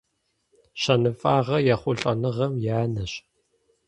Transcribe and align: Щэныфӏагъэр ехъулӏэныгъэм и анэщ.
Щэныфӏагъэр 0.81 1.65
ехъулӏэныгъэм 1.73 2.53
и 2.69 2.69
анэщ. 2.81 3.13